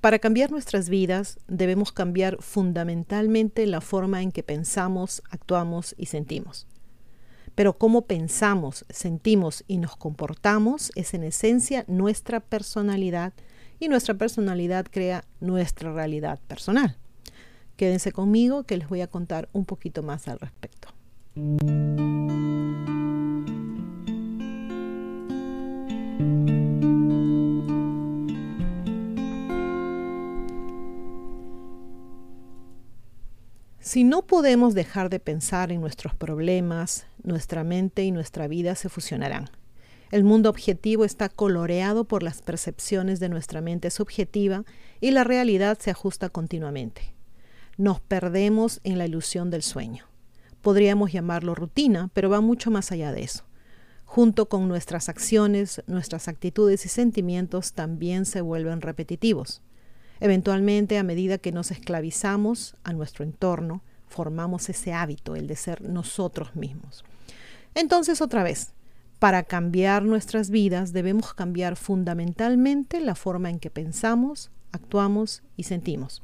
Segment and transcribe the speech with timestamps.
[0.00, 6.68] Para cambiar nuestras vidas debemos cambiar fundamentalmente la forma en que pensamos, actuamos y sentimos.
[7.56, 13.32] Pero cómo pensamos, sentimos y nos comportamos es en esencia nuestra personalidad
[13.80, 16.96] y nuestra personalidad crea nuestra realidad personal.
[17.76, 20.88] Quédense conmigo que les voy a contar un poquito más al respecto.
[33.88, 38.90] Si no podemos dejar de pensar en nuestros problemas, nuestra mente y nuestra vida se
[38.90, 39.48] fusionarán.
[40.10, 44.66] El mundo objetivo está coloreado por las percepciones de nuestra mente subjetiva
[45.00, 47.14] y la realidad se ajusta continuamente.
[47.78, 50.04] Nos perdemos en la ilusión del sueño.
[50.60, 53.46] Podríamos llamarlo rutina, pero va mucho más allá de eso.
[54.04, 59.62] Junto con nuestras acciones, nuestras actitudes y sentimientos también se vuelven repetitivos.
[60.20, 65.82] Eventualmente, a medida que nos esclavizamos a nuestro entorno, formamos ese hábito, el de ser
[65.82, 67.04] nosotros mismos.
[67.74, 68.72] Entonces, otra vez,
[69.18, 76.22] para cambiar nuestras vidas debemos cambiar fundamentalmente la forma en que pensamos, actuamos y sentimos.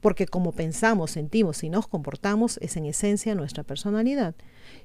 [0.00, 4.34] Porque como pensamos, sentimos y nos comportamos es en esencia nuestra personalidad.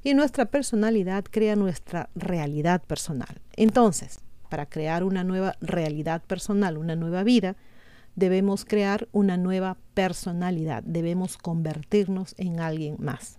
[0.04, 3.42] Y nuestra personalidad crea nuestra realidad personal.
[3.58, 7.56] Entonces, para crear una nueva realidad personal, una nueva vida,
[8.16, 13.38] debemos crear una nueva personalidad, debemos convertirnos en alguien más.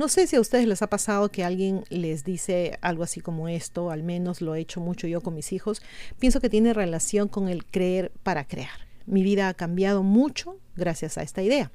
[0.00, 3.48] No sé si a ustedes les ha pasado que alguien les dice algo así como
[3.48, 5.82] esto, al menos lo he hecho mucho yo con mis hijos.
[6.18, 8.88] Pienso que tiene relación con el creer para crear.
[9.04, 11.70] Mi vida ha cambiado mucho gracias a esta idea.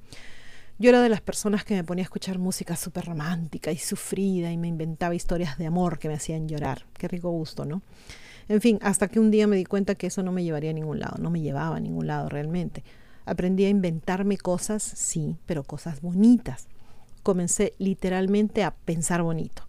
[0.77, 4.51] Yo era de las personas que me ponía a escuchar música súper romántica y sufrida
[4.51, 6.85] y me inventaba historias de amor que me hacían llorar.
[6.97, 7.81] Qué rico gusto, ¿no?
[8.49, 10.73] En fin, hasta que un día me di cuenta que eso no me llevaría a
[10.73, 12.83] ningún lado, no me llevaba a ningún lado realmente.
[13.25, 16.67] Aprendí a inventarme cosas, sí, pero cosas bonitas.
[17.23, 19.64] Comencé literalmente a pensar bonito.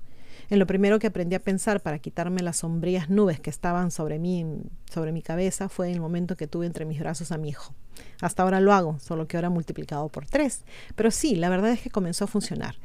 [0.49, 4.19] En lo primero que aprendí a pensar para quitarme las sombrías nubes que estaban sobre
[4.19, 4.47] mí,
[4.89, 7.75] sobre mi cabeza, fue el momento que tuve entre mis brazos a mi hijo.
[8.21, 10.63] Hasta ahora lo hago, solo que ahora multiplicado por tres.
[10.95, 12.77] Pero sí, la verdad es que comenzó a funcionar.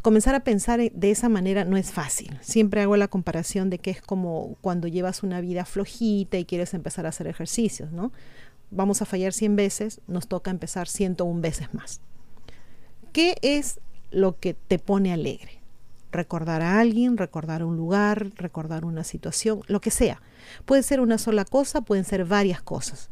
[0.00, 2.38] Comenzar a pensar de esa manera no es fácil.
[2.42, 6.74] Siempre hago la comparación de que es como cuando llevas una vida flojita y quieres
[6.74, 8.12] empezar a hacer ejercicios, ¿no?
[8.70, 12.00] Vamos a fallar 100 veces, nos toca empezar 101 veces más.
[13.12, 15.63] ¿Qué es lo que te pone alegre?
[16.14, 20.22] Recordar a alguien, recordar un lugar, recordar una situación, lo que sea.
[20.64, 23.10] Puede ser una sola cosa, pueden ser varias cosas.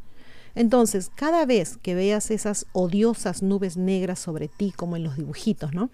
[0.55, 5.75] Entonces, cada vez que veas esas odiosas nubes negras sobre ti, como en los dibujitos,
[5.75, 5.91] ¿no?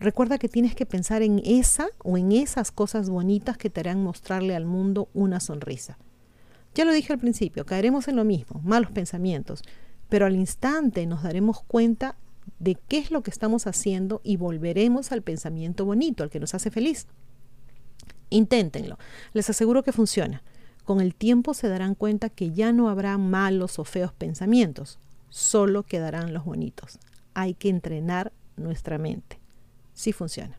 [0.00, 4.02] Recuerda que tienes que pensar en esa o en esas cosas bonitas que te harán
[4.02, 5.96] mostrarle al mundo una sonrisa.
[6.74, 9.62] Ya lo dije al principio, caeremos en lo mismo, malos pensamientos,
[10.08, 12.16] pero al instante nos daremos cuenta
[12.58, 16.54] de qué es lo que estamos haciendo y volveremos al pensamiento bonito, al que nos
[16.54, 17.06] hace feliz.
[18.30, 18.98] Inténtenlo,
[19.32, 20.42] les aseguro que funciona.
[20.84, 24.98] Con el tiempo se darán cuenta que ya no habrá malos o feos pensamientos,
[25.28, 26.98] solo quedarán los bonitos.
[27.34, 29.38] Hay que entrenar nuestra mente.
[29.94, 30.58] Sí funciona.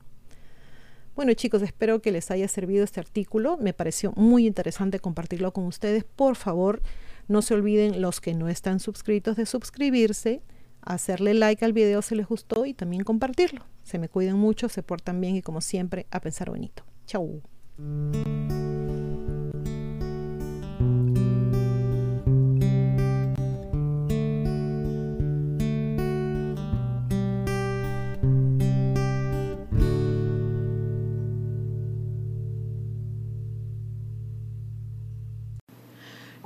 [1.16, 3.58] Bueno chicos, espero que les haya servido este artículo.
[3.58, 6.04] Me pareció muy interesante compartirlo con ustedes.
[6.04, 6.82] Por favor,
[7.28, 10.42] no se olviden los que no están suscritos de suscribirse
[10.86, 13.66] hacerle like al video si les gustó y también compartirlo.
[13.84, 16.84] Se me cuidan mucho, se portan bien y como siempre, a pensar bonito.
[17.06, 17.42] Chau.